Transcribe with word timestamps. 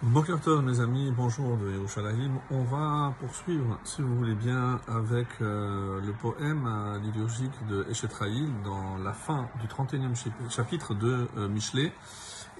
Bokertov, 0.00 0.62
mes 0.62 0.78
amis, 0.78 1.10
bonjour 1.10 1.56
de 1.56 1.72
Yerushalayim. 1.72 2.38
On 2.52 2.62
va 2.62 3.12
poursuivre, 3.18 3.80
si 3.82 4.00
vous 4.00 4.14
voulez 4.14 4.36
bien, 4.36 4.80
avec 4.86 5.26
euh, 5.40 6.00
le 6.00 6.12
poème 6.12 6.68
euh, 6.68 7.00
liturgique 7.00 7.66
de 7.68 7.84
Eshetraïl 7.90 8.48
dans 8.62 8.96
la 8.98 9.12
fin 9.12 9.48
du 9.60 9.66
31e 9.66 10.14
chapitre 10.48 10.94
de 10.94 11.26
euh, 11.36 11.48
Michelet. 11.48 11.92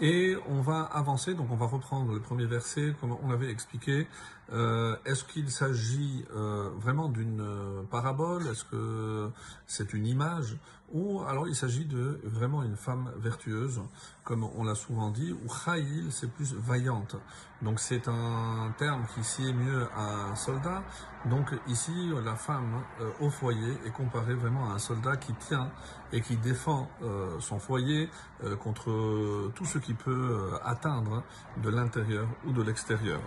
Et 0.00 0.36
on 0.48 0.62
va 0.62 0.82
avancer, 0.82 1.34
donc 1.34 1.46
on 1.52 1.56
va 1.56 1.66
reprendre 1.66 2.12
le 2.12 2.18
premier 2.18 2.46
verset, 2.46 2.92
comme 3.00 3.16
on 3.22 3.30
l'avait 3.30 3.50
expliqué. 3.50 4.06
Est-ce 4.52 5.24
qu'il 5.24 5.50
s'agit 5.50 6.24
vraiment 6.30 7.08
d'une 7.08 7.44
parabole? 7.90 8.46
Est-ce 8.46 8.64
que 8.64 9.28
c'est 9.66 9.92
une 9.92 10.06
image? 10.06 10.56
Ou 10.92 11.20
alors 11.22 11.46
il 11.48 11.54
s'agit 11.54 11.84
de 11.84 12.18
vraiment 12.24 12.62
une 12.62 12.76
femme 12.76 13.12
vertueuse, 13.16 13.82
comme 14.24 14.44
on 14.56 14.64
l'a 14.64 14.74
souvent 14.74 15.10
dit, 15.10 15.32
ou 15.32 15.48
Khaïl, 15.48 16.06
c'est 16.10 16.30
plus 16.30 16.54
vaillante. 16.54 17.16
Donc 17.60 17.80
c'est 17.80 18.06
un 18.06 18.72
terme 18.78 19.04
qui 19.14 19.24
sied 19.24 19.52
mieux 19.52 19.88
à 19.96 20.30
un 20.30 20.36
soldat. 20.36 20.82
Donc 21.24 21.52
ici, 21.66 22.12
la 22.24 22.36
femme 22.36 22.82
euh, 23.00 23.10
au 23.20 23.30
foyer 23.30 23.76
est 23.84 23.90
comparée 23.90 24.34
vraiment 24.34 24.70
à 24.70 24.74
un 24.74 24.78
soldat 24.78 25.16
qui 25.16 25.32
tient 25.34 25.68
et 26.12 26.20
qui 26.20 26.36
défend 26.36 26.88
euh, 27.02 27.40
son 27.40 27.58
foyer 27.58 28.08
euh, 28.44 28.54
contre 28.54 29.50
tout 29.56 29.64
ce 29.64 29.78
qui 29.78 29.94
peut 29.94 30.52
atteindre 30.64 31.24
de 31.56 31.68
l'intérieur 31.68 32.28
ou 32.46 32.52
de 32.52 32.62
l'extérieur. 32.62 33.20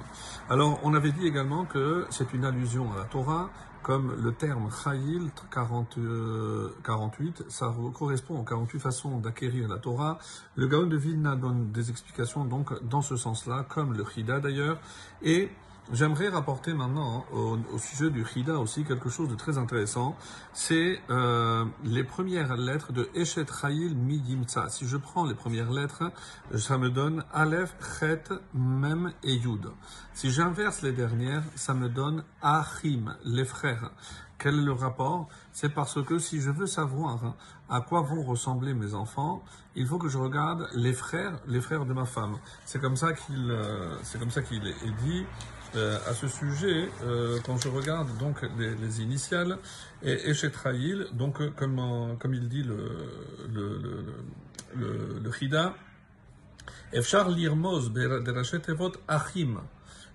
Alors 0.49 0.79
on 0.83 0.93
avait 0.93 1.11
dit 1.11 1.27
également 1.27 1.65
que 1.65 2.07
c'est 2.09 2.33
une 2.33 2.45
allusion 2.45 2.93
à 2.93 2.99
la 2.99 3.03
Torah, 3.05 3.49
comme 3.83 4.15
le 4.21 4.31
terme 4.33 4.69
Chayil 4.71 5.31
48, 5.51 7.45
ça 7.49 7.73
correspond 7.93 8.39
aux 8.39 8.43
48 8.43 8.79
façons 8.79 9.19
d'acquérir 9.19 9.67
la 9.67 9.77
Torah. 9.77 10.19
Le 10.55 10.67
Gaon 10.67 10.87
de 10.87 10.97
Vilna 10.97 11.35
donne 11.35 11.71
des 11.71 11.89
explications 11.89 12.45
donc 12.45 12.71
dans 12.83 13.01
ce 13.01 13.15
sens-là, 13.15 13.65
comme 13.67 13.93
le 13.93 14.05
Chida 14.05 14.39
d'ailleurs, 14.39 14.79
et 15.21 15.49
J'aimerais 15.91 16.29
rapporter 16.29 16.73
maintenant 16.73 17.25
au, 17.33 17.57
sujet 17.77 18.11
du 18.11 18.23
Chida 18.25 18.57
aussi 18.59 18.85
quelque 18.85 19.09
chose 19.09 19.27
de 19.27 19.35
très 19.35 19.57
intéressant. 19.57 20.15
C'est 20.53 21.01
euh, 21.09 21.65
les 21.83 22.03
premières 22.05 22.55
lettres 22.55 22.93
de 22.93 23.09
Eshet 23.13 23.47
Chayil 23.47 23.95
Midimtsa. 23.95 24.69
Si 24.69 24.87
je 24.87 24.95
prends 24.95 25.25
les 25.25 25.33
premières 25.33 25.71
lettres, 25.71 26.03
ça 26.55 26.77
me 26.77 26.89
donne 26.89 27.25
Aleph, 27.33 27.75
Chet, 27.99 28.23
Mem 28.53 29.11
et 29.23 29.33
Yud. 29.33 29.67
Si 30.13 30.29
j'inverse 30.29 30.81
les 30.81 30.93
dernières, 30.93 31.43
ça 31.55 31.73
me 31.73 31.89
donne 31.89 32.23
Achim, 32.41 33.17
les 33.25 33.45
frères. 33.45 33.91
Quel 34.37 34.55
est 34.55 34.63
le 34.63 34.73
rapport? 34.73 35.27
C'est 35.51 35.69
parce 35.69 36.01
que 36.03 36.19
si 36.19 36.41
je 36.41 36.51
veux 36.51 36.67
savoir 36.67 37.35
à 37.69 37.81
quoi 37.81 38.01
vont 38.01 38.23
ressembler 38.23 38.73
mes 38.73 38.93
enfants, 38.95 39.43
il 39.75 39.85
faut 39.85 39.97
que 39.97 40.09
je 40.09 40.17
regarde 40.17 40.67
les 40.73 40.93
frères, 40.93 41.39
les 41.47 41.61
frères 41.61 41.85
de 41.85 41.93
ma 41.93 42.05
femme. 42.05 42.37
C'est 42.65 42.79
comme 42.79 42.95
ça 42.95 43.13
qu'il, 43.13 43.51
euh, 43.51 43.95
c'est 44.03 44.19
comme 44.19 44.31
ça 44.31 44.41
qu'il 44.41 44.65
est 44.65 45.03
dit. 45.03 45.25
Euh, 45.73 45.97
à 46.05 46.13
ce 46.13 46.27
sujet, 46.27 46.89
euh, 47.03 47.39
quand 47.45 47.57
je 47.57 47.69
regarde 47.69 48.17
donc 48.17 48.41
les, 48.57 48.75
les 48.75 49.01
initiales, 49.01 49.57
et 50.03 50.29
Eshetraïl, 50.29 51.07
donc 51.13 51.39
euh, 51.39 51.49
comme, 51.55 52.17
comme 52.19 52.33
il 52.33 52.49
dit 52.49 52.63
le, 52.63 52.77
le, 53.53 53.77
le, 53.77 54.05
le, 54.75 55.19
le 55.23 55.31
Chida, 55.31 55.73
Efchar 56.91 57.29
lirmoz 57.29 57.89
berachet 57.89 58.61
evot 58.67 58.91
achim. 59.07 59.61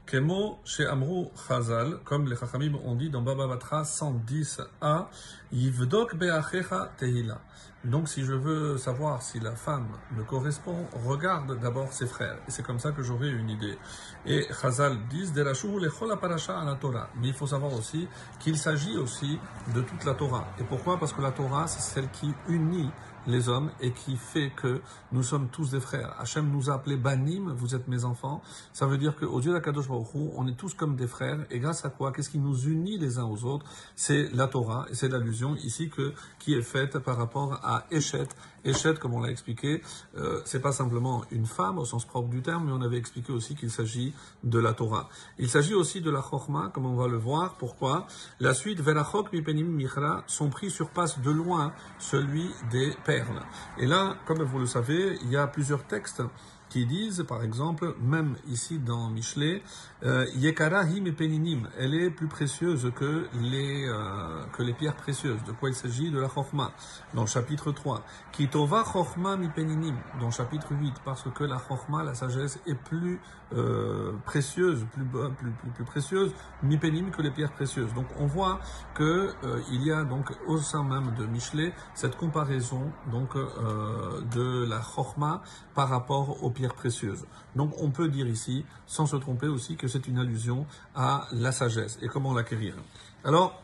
Kemo 0.07 0.61
chez 0.65 0.87
Amrou 0.87 1.33
Chazal, 1.49 1.99
comme 2.05 2.29
les 2.29 2.37
Chachamim 2.37 2.77
ont 2.85 2.95
dit 2.95 3.11
dans 3.11 3.23
Baba 3.23 3.49
Batra 3.49 3.83
110a, 3.83 5.07
Yivdok 5.51 6.15
be'achecha 6.15 6.93
tehila. 6.97 7.41
Donc, 7.85 8.09
si 8.09 8.25
je 8.25 8.33
veux 8.33 8.79
savoir 8.79 9.21
si 9.23 9.41
la 9.41 9.57
femme 9.57 9.89
me 10.17 10.23
correspond, 10.23 10.87
regarde 11.05 11.59
d'abord 11.59 11.93
ses 11.93 12.07
frères. 12.07 12.37
Et 12.47 12.53
c'est 12.53 12.63
comme 12.63 12.79
ça 12.79 12.93
que 12.93 13.03
j'aurai 13.03 13.31
une 13.31 13.51
idée. 13.51 13.77
Et 14.25 14.47
Chazal 14.61 14.97
disent, 15.09 15.35
la 15.35 16.17
parasha 16.17 16.61
à 16.61 16.65
la 16.65 16.77
Torah. 16.77 17.09
Mais 17.21 17.29
il 17.29 17.35
faut 17.35 17.49
savoir 17.49 17.73
aussi 17.73 18.09
qu'il 18.39 18.57
s'agit 18.57 18.97
aussi 18.97 19.41
de 19.75 19.81
toute 19.81 20.05
la 20.05 20.15
Torah. 20.15 20.47
Et 20.61 20.65
pourquoi? 20.65 20.99
Parce 20.99 21.13
que 21.13 21.23
la 21.23 21.33
Torah, 21.33 21.67
c'est 21.67 21.81
celle 21.81 22.09
qui 22.11 22.33
unit 22.49 22.91
les 23.27 23.49
hommes 23.49 23.71
et 23.81 23.93
qui 23.93 24.17
fait 24.17 24.51
que 24.51 24.81
nous 25.13 25.23
sommes 25.23 25.49
tous 25.49 25.71
des 25.71 25.81
frères. 25.81 26.15
Hachem 26.19 26.51
nous 26.51 26.71
a 26.71 26.75
appelés 26.75 26.97
Banim, 26.97 27.53
vous 27.53 27.75
êtes 27.75 27.89
mes 27.89 28.05
enfants. 28.05 28.43
Ça 28.73 28.87
veut 28.87 28.99
dire 28.99 29.17
qu'au 29.17 29.41
Dieu 29.41 29.53
d'Akadosh 29.53 29.89
Baruch 29.89 30.15
Hu, 30.15 30.31
on 30.37 30.47
est 30.47 30.57
tous 30.57 30.75
comme 30.75 30.97
des 30.97 31.07
frères. 31.07 31.47
Et 31.51 31.59
grâce 31.59 31.85
à 31.85 31.91
quoi 31.91 32.13
Qu'est-ce 32.13 32.31
qui 32.31 32.39
nous 32.39 32.59
unit 32.67 32.99
les 32.99 33.19
uns 33.19 33.25
aux 33.25 33.45
autres? 33.45 33.67
C'est 33.95 34.31
la 34.33 34.47
Torah. 34.47 34.87
Et 34.91 34.95
c'est 34.95 35.09
l'allusion 35.09 35.57
ici 35.57 35.91
que, 35.91 36.13
qui 36.39 36.55
est 36.55 36.63
faite 36.63 36.99
par 36.99 37.17
rapport 37.17 37.61
à 37.65 37.87
Eshet. 37.91 38.29
Eshet, 38.65 38.95
comme 38.95 39.15
on 39.15 39.21
l'a 39.21 39.31
expliqué, 39.31 39.81
euh, 40.17 40.41
c'est 40.45 40.61
pas 40.61 40.73
simplement 40.73 41.25
une 41.31 41.47
femme 41.47 41.79
au 41.79 41.85
sens 41.85 42.05
propre 42.05 42.29
du 42.29 42.43
terme, 42.43 42.67
mais 42.67 42.73
on 42.73 42.83
avait 42.83 42.97
expliqué 42.97 43.33
aussi 43.33 43.55
qu'il 43.55 43.71
s'agit 43.71 44.13
de 44.43 44.59
la 44.59 44.73
Torah. 44.73 45.09
Il 45.39 45.49
s'agit 45.49 45.75
aussi 45.75 46.01
de 46.01 46.11
la 46.11 46.21
Chorma, 46.21 46.71
comme 46.75 46.87
on 46.87 46.97
va 46.97 47.07
le 47.07 47.17
voir. 47.17 47.55
Pourquoi? 47.55 48.07
La 48.41 48.55
suite, 48.55 48.81
Verachok 48.81 49.33
Mipenim 49.33 49.67
Michra, 49.67 50.25
son 50.27 50.51
prix 50.51 50.71
surpasse 50.71 51.21
de 51.21 51.31
loin 51.31 51.73
celui 51.99 52.51
des 52.71 52.93
Et 53.79 53.87
là, 53.87 54.17
comme 54.27 54.43
vous 54.43 54.59
le 54.59 54.67
savez, 54.67 55.19
il 55.23 55.31
y 55.31 55.37
a 55.37 55.47
plusieurs 55.47 55.85
textes 55.85 56.23
qui 56.69 56.87
disent, 56.87 57.25
par 57.29 57.43
exemple, 57.43 57.95
même 58.01 58.37
ici 58.49 58.79
dans 58.79 59.09
Michelet, 59.09 59.63
euh, 60.05 60.27
Yekara 60.35 60.85
peninim, 61.17 61.69
elle 61.79 61.95
est 61.95 62.11
plus 62.11 62.27
précieuse 62.27 62.91
que 62.95 63.27
les, 63.41 63.87
euh, 63.89 64.45
que 64.53 64.63
les 64.63 64.73
pierres 64.73 64.97
précieuses. 64.97 65.43
De 65.45 65.53
quoi 65.53 65.69
il 65.69 65.75
s'agit 65.75 66.11
De 66.11 66.19
la 66.19 66.29
chorma, 66.29 66.73
dans 67.15 67.23
le 67.23 67.27
chapitre 67.29 67.73
3. 67.73 68.03
Kitova 68.33 68.85
chorma 68.85 69.37
mi 69.37 69.49
peninim, 69.49 69.97
dans 70.21 70.27
le 70.27 70.33
chapitre 70.33 70.69
8, 70.73 70.95
parce 71.05 71.25
que 71.35 71.45
la 71.45 71.59
chorma, 71.59 72.03
la 72.03 72.15
sagesse, 72.15 72.59
est 72.67 72.75
plus 72.75 73.21
euh, 73.55 74.13
précieuse, 74.25 74.85
plus, 74.93 75.05
plus, 75.05 75.51
plus, 75.53 75.71
plus 75.71 75.85
précieuse, 75.85 76.33
mi 76.65 76.79
penim 76.79 77.11
que 77.13 77.23
les 77.23 77.31
pierres 77.31 77.53
précieuses. 77.53 77.95
Donc 77.95 78.07
on 78.19 78.27
voit 78.27 78.59
que 78.95 79.33
euh, 79.45 79.61
il 79.71 79.85
y 79.85 79.93
a 79.93 80.03
donc 80.03 80.33
au 80.49 80.59
sein 80.59 80.83
même 80.83 81.15
de 81.17 81.27
Michelet 81.27 81.73
cette 81.95 82.17
comparaison 82.17 82.91
euh, 83.15 84.21
de 84.35 84.67
la 84.69 84.81
chorma 84.81 85.43
par 85.77 85.89
rapport 85.89 86.43
aux 86.43 86.51
Donc 87.55 87.75
on 87.81 87.91
peut 87.91 88.09
dire 88.09 88.27
ici, 88.27 88.65
sans 88.87 89.07
se 89.07 89.17
tromper 89.17 89.49
aussi, 89.49 89.77
que 89.77 89.89
c'est 89.89 90.07
une 90.07 90.19
allusion 90.19 90.67
à 90.95 91.29
la 91.33 91.53
sagesse 91.53 91.99
et 92.03 92.09
comment 92.09 92.35
l'acquérir? 92.35 92.75
Alors, 93.25 93.61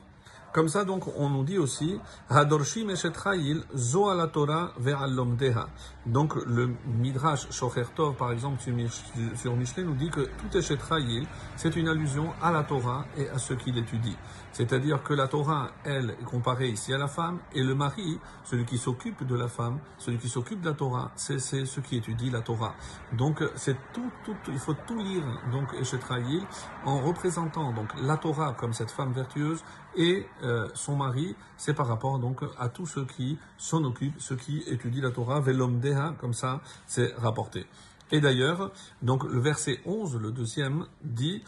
comme 0.53 0.69
ça, 0.69 0.85
donc, 0.85 1.05
on 1.17 1.31
nous 1.31 1.45
dit 1.45 1.59
aussi, 1.59 1.99
Hadorshim 2.29 2.91
eshetraïl 2.91 3.65
zo 3.75 4.13
la 4.15 4.27
Torah 4.27 4.73
ve'alomdeha. 4.79 5.69
Donc, 6.05 6.35
le 6.47 6.75
Midrash 6.87 7.51
Shocher 7.51 7.85
Tov, 7.95 8.17
par 8.17 8.33
exemple, 8.33 8.61
sur 8.61 9.57
Michelet, 9.57 9.85
nous 9.85 9.95
dit 9.95 10.11
que 10.11 10.21
tout 10.21 10.57
eshetraïl, 10.57 11.27
c'est 11.57 11.75
une 11.77 11.89
allusion 11.89 12.33
à 12.43 12.51
la 12.51 12.65
Torah 12.65 13.07
et 13.17 13.29
à 13.31 13.39
ce 13.39 13.55
qu'il 13.55 13.79
étudie. 13.79 14.17
C'est-à-dire 14.53 15.03
que 15.03 15.15
la 15.15 15.29
Torah, 15.29 15.71
elle, 15.85 16.11
est 16.11 16.25
comparée 16.25 16.69
ici 16.69 16.93
à 16.93 16.99
la 16.99 17.09
femme, 17.09 17.39
et 17.55 17.63
le 17.63 17.75
mari, 17.75 18.21
celui 18.45 18.67
qui 18.67 18.77
s'occupe 18.77 19.27
de 19.27 19.35
la 19.35 19.49
femme, 19.49 19.79
celui 19.97 20.19
qui 20.19 20.29
s'occupe 20.29 20.61
de 20.61 20.69
la 20.69 20.75
Torah, 20.75 21.13
c'est 21.17 21.39
ce 21.39 21.81
qui 21.81 21.97
étudie 21.97 22.29
la 22.29 22.43
Torah. 22.43 22.75
Donc, 23.13 23.43
c'est 23.57 23.77
tout, 23.95 24.11
tout, 24.25 24.37
il 24.49 24.59
faut 24.59 24.75
tout 24.87 24.99
lire, 24.99 25.25
donc, 25.51 25.73
eshetraïl, 25.81 26.43
en 26.85 27.01
représentant, 27.01 27.73
donc, 27.73 27.89
la 28.03 28.19
Torah 28.19 28.55
comme 28.59 28.75
cette 28.75 28.91
femme 28.91 29.13
vertueuse, 29.13 29.65
et 29.97 30.27
euh, 30.43 30.69
son 30.75 30.97
mari, 30.97 31.35
c'est 31.57 31.75
par 31.75 31.87
rapport 31.87 32.19
donc 32.19 32.41
à 32.59 32.69
tous 32.69 32.87
ceux 32.87 33.05
qui 33.05 33.39
s'en 33.59 33.85
occupent, 33.85 34.19
ceux 34.19 34.37
qui 34.37 34.63
étudient 34.67 35.03
la 35.03 35.11
Torah, 35.11 35.41
velom 35.41 35.81
deha, 35.81 36.15
comme 36.21 36.35
ça 36.35 36.61
c'est 36.87 37.13
rapporté. 37.17 37.67
Et 38.11 38.21
d'ailleurs, 38.21 38.73
donc 39.01 39.25
le 39.25 39.41
verset 39.41 39.81
11, 39.87 40.17
le 40.17 40.33
deuxième, 40.33 40.87
dit 41.03 41.43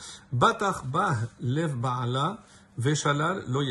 lev 1.41 1.77
Veshalal 2.77 3.45
lo. 3.49 3.63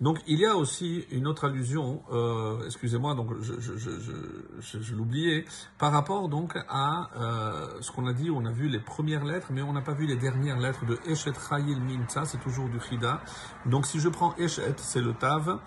Donc 0.00 0.18
il 0.26 0.40
y 0.40 0.46
a 0.46 0.56
aussi 0.56 1.06
une 1.10 1.26
autre 1.26 1.46
allusion, 1.46 2.02
euh, 2.12 2.64
excusez-moi, 2.66 3.14
donc 3.14 3.30
je, 3.40 3.54
je, 3.58 4.78
je, 4.80 4.94
l'oubliais, 4.94 5.44
par 5.78 5.92
rapport 5.92 6.28
donc 6.28 6.56
à 6.68 7.08
euh, 7.16 7.80
ce 7.80 7.90
qu'on 7.90 8.06
a 8.06 8.12
dit, 8.12 8.30
on 8.30 8.44
a 8.44 8.52
vu 8.52 8.68
les 8.68 8.80
premières 8.80 9.24
lettres, 9.24 9.48
mais 9.50 9.62
on 9.62 9.72
n'a 9.72 9.80
pas 9.80 9.94
vu 9.94 10.06
les 10.06 10.16
dernières 10.16 10.58
lettres 10.58 10.84
de 10.84 10.98
Eshet 11.06 11.32
Chayil 11.48 11.80
Minta, 11.80 12.24
c'est 12.24 12.40
toujours 12.40 12.68
du 12.68 12.78
Chida. 12.80 13.20
Donc 13.66 13.86
si 13.86 14.00
je 14.00 14.08
prends 14.08 14.34
Eshet, 14.36 14.74
c'est 14.76 15.00
le 15.00 15.14
Tav, 15.14 15.58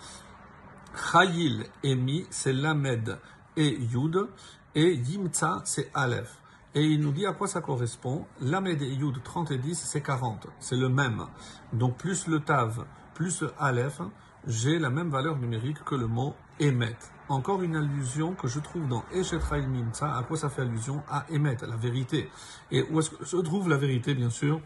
Chayil 1.11 1.63
et 1.83 1.95
Mi, 1.95 2.27
c'est 2.29 2.53
Lamed 2.53 3.17
et 3.57 3.79
Yud, 3.79 4.27
et 4.75 4.93
Yimtsa, 4.93 5.61
c'est 5.65 5.89
Aleph. 5.93 6.42
Et 6.75 6.83
il 6.83 7.01
nous 7.01 7.11
dit 7.11 7.25
à 7.27 7.33
quoi 7.33 7.47
ça 7.47 7.61
correspond. 7.61 8.25
Lamed 8.41 8.81
et 8.81 8.87
Yud 8.87 9.21
30 9.23 9.51
et 9.51 9.57
10, 9.57 9.79
c'est 9.79 10.01
40. 10.01 10.47
C'est 10.59 10.75
le 10.75 10.89
même. 10.89 11.25
Donc 11.71 11.97
plus 11.97 12.27
le 12.27 12.39
Tav, 12.39 12.85
plus 13.13 13.41
le 13.41 13.51
Aleph, 13.59 14.01
j'ai 14.47 14.79
la 14.79 14.89
même 14.89 15.09
valeur 15.09 15.37
numérique 15.37 15.83
que 15.83 15.95
le 15.95 16.07
mot 16.07 16.33
Emet. 16.59 16.97
Encore 17.29 17.61
une 17.61 17.75
allusion 17.75 18.33
que 18.33 18.47
je 18.47 18.59
trouve 18.59 18.87
dans 18.87 19.03
Eshetrail 19.13 19.67
Mimtsa. 19.67 20.17
À 20.17 20.23
quoi 20.23 20.35
ça 20.35 20.49
fait 20.49 20.63
allusion? 20.63 21.03
À 21.07 21.25
Emet, 21.29 21.57
la 21.61 21.77
vérité. 21.77 22.29
Et 22.71 22.83
où 22.91 23.01
se 23.01 23.37
trouve 23.37 23.69
la 23.69 23.77
vérité, 23.77 24.15
bien 24.15 24.29
sûr? 24.29 24.59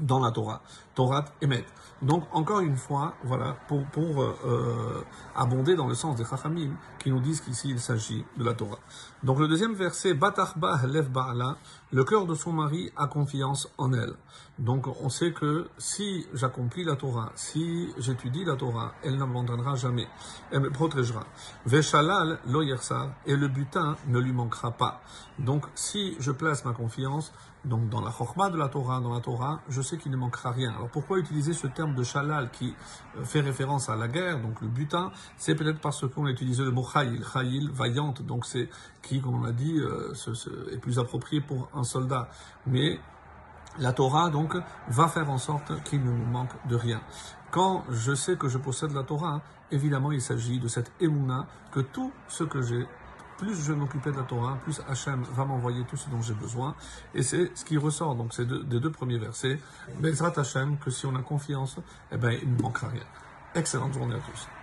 Dans 0.00 0.20
la 0.20 0.30
Torah. 0.30 0.62
Torah. 0.94 1.24
Donc, 2.02 2.24
encore 2.32 2.60
une 2.60 2.76
fois, 2.76 3.14
voilà, 3.24 3.56
pour, 3.68 3.84
pour 3.86 4.22
euh, 4.22 5.04
abonder 5.36 5.74
dans 5.74 5.86
le 5.86 5.94
sens 5.94 6.16
des 6.16 6.24
Chachamim, 6.24 6.76
qui 6.98 7.10
nous 7.10 7.20
disent 7.20 7.40
qu'ici 7.40 7.68
il 7.68 7.78
s'agit 7.78 8.24
de 8.36 8.44
la 8.44 8.54
Torah. 8.54 8.78
Donc, 9.22 9.38
le 9.38 9.48
deuxième 9.48 9.74
verset, 9.74 10.14
Batarba 10.14 10.80
Lev 10.86 11.08
Ba'ala, 11.10 11.56
Le 11.92 12.04
cœur 12.04 12.24
de 12.26 12.34
son 12.34 12.52
mari 12.52 12.92
a 12.96 13.06
confiance 13.06 13.68
en 13.76 13.92
elle. 13.92 14.14
Donc 14.60 14.86
on 15.02 15.08
sait 15.08 15.32
que 15.32 15.68
si 15.78 16.26
j'accomplis 16.34 16.84
la 16.84 16.94
Torah, 16.94 17.32
si 17.34 17.88
j'étudie 17.96 18.44
la 18.44 18.56
Torah, 18.56 18.92
elle 19.02 19.16
n'abandonnera 19.16 19.74
jamais. 19.74 20.06
Elle 20.52 20.60
me 20.60 20.70
protégera. 20.70 21.24
Veshalal 21.64 22.38
lo 22.46 22.60
et 22.62 23.36
le 23.36 23.48
butin 23.48 23.96
ne 24.06 24.18
lui 24.18 24.32
manquera 24.32 24.70
pas. 24.72 25.00
Donc 25.38 25.64
si 25.74 26.14
je 26.20 26.30
place 26.30 26.66
ma 26.66 26.74
confiance 26.74 27.32
donc 27.64 27.88
dans 27.88 28.02
la 28.02 28.10
chorma 28.10 28.50
de 28.50 28.58
la 28.58 28.68
Torah, 28.68 29.00
dans 29.00 29.14
la 29.14 29.20
Torah, 29.20 29.60
je 29.68 29.80
qu'il 29.96 30.10
ne 30.12 30.16
manquera 30.16 30.50
rien. 30.50 30.72
Alors 30.74 30.88
pourquoi 30.88 31.18
utiliser 31.18 31.52
ce 31.52 31.66
terme 31.66 31.94
de 31.94 32.02
shalal 32.02 32.50
qui 32.50 32.74
euh, 33.16 33.24
fait 33.24 33.40
référence 33.40 33.88
à 33.88 33.96
la 33.96 34.08
guerre, 34.08 34.40
donc 34.40 34.60
le 34.60 34.68
butin? 34.68 35.12
C'est 35.36 35.54
peut-être 35.54 35.80
parce 35.80 36.06
qu'on 36.08 36.26
a 36.26 36.30
utilisé 36.30 36.62
le 36.64 36.70
mot 36.70 36.84
chayil, 36.84 37.22
chayil, 37.32 37.70
vaillante, 37.72 38.22
donc 38.22 38.46
c'est 38.46 38.68
qui, 39.02 39.20
comme 39.20 39.42
on 39.42 39.44
a 39.44 39.52
dit, 39.52 39.78
euh, 39.78 40.12
est 40.72 40.78
plus 40.78 40.98
approprié 40.98 41.40
pour 41.40 41.68
un 41.74 41.84
soldat. 41.84 42.28
Mais 42.66 43.00
la 43.78 43.92
Torah, 43.92 44.30
donc, 44.30 44.56
va 44.88 45.08
faire 45.08 45.30
en 45.30 45.38
sorte 45.38 45.82
qu'il 45.84 46.02
ne 46.02 46.10
nous 46.10 46.26
manque 46.26 46.54
de 46.68 46.76
rien. 46.76 47.00
Quand 47.50 47.84
je 47.90 48.14
sais 48.14 48.36
que 48.36 48.48
je 48.48 48.58
possède 48.58 48.92
la 48.92 49.02
Torah, 49.02 49.42
évidemment, 49.70 50.12
il 50.12 50.20
s'agit 50.20 50.58
de 50.58 50.68
cette 50.68 50.92
émouna 51.00 51.46
que 51.72 51.80
tout 51.80 52.12
ce 52.28 52.44
que 52.44 52.62
j'ai 52.62 52.86
plus 53.40 53.54
je 53.54 53.72
vais 53.72 53.78
m'occuper 53.78 54.12
de 54.12 54.18
la 54.18 54.22
Torah, 54.24 54.58
plus 54.62 54.80
Hachem 54.86 55.22
va 55.34 55.44
m'envoyer 55.46 55.82
tout 55.84 55.96
ce 55.96 56.10
dont 56.10 56.20
j'ai 56.20 56.34
besoin. 56.34 56.74
Et 57.14 57.22
c'est 57.22 57.50
ce 57.56 57.64
qui 57.64 57.78
ressort, 57.78 58.14
donc, 58.14 58.34
c'est 58.34 58.46
des 58.46 58.80
deux 58.80 58.92
premiers 58.92 59.18
versets. 59.18 59.58
Bezrat 59.98 60.38
Hachem, 60.38 60.76
que 60.76 60.90
si 60.90 61.06
on 61.06 61.16
a 61.16 61.22
confiance, 61.22 61.76
eh 62.12 62.18
ben, 62.18 62.36
il 62.42 62.54
ne 62.54 62.60
manquera 62.60 62.88
rien. 62.88 63.06
Excellente 63.54 63.94
journée 63.94 64.14
à 64.14 64.18
tous. 64.18 64.59